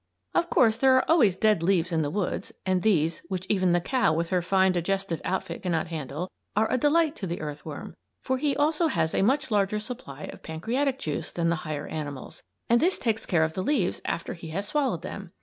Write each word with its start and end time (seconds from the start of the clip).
Of 0.33 0.49
course, 0.49 0.77
there 0.77 0.95
are 0.95 1.05
always 1.07 1.37
dead 1.37 1.61
leaves 1.61 1.91
in 1.91 2.01
the 2.01 2.09
woods, 2.09 2.51
and 2.65 2.81
these, 2.81 3.19
which 3.29 3.45
even 3.49 3.71
the 3.71 3.79
cow 3.79 4.11
with 4.13 4.29
her 4.29 4.41
fine 4.41 4.71
digestive 4.71 5.21
outfit 5.23 5.61
cannot 5.61 5.89
handle, 5.89 6.31
are 6.55 6.65
a 6.71 6.77
delight 6.79 7.15
to 7.17 7.27
the 7.27 7.39
earthworm; 7.39 7.95
for 8.23 8.39
he 8.39 8.55
also 8.55 8.87
has 8.87 9.13
a 9.13 9.21
much 9.21 9.51
larger 9.51 9.79
supply 9.79 10.23
of 10.23 10.41
pancreatic 10.41 10.97
juice 10.97 11.31
than 11.31 11.49
the 11.49 11.57
higher 11.67 11.85
animals, 11.85 12.41
and 12.67 12.79
this 12.81 12.97
takes 12.97 13.27
care 13.27 13.43
of 13.43 13.53
the 13.53 13.61
leaves 13.61 14.01
after 14.03 14.33
he 14.33 14.47
has 14.47 14.67
swallowed 14.67 15.03
them. 15.03 15.33